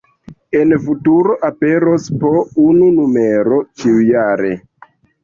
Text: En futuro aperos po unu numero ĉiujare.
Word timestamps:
En 0.59 0.71
futuro 0.85 1.35
aperos 1.49 2.07
po 2.23 2.31
unu 2.63 2.87
numero 2.95 3.61
ĉiujare. 3.83 4.51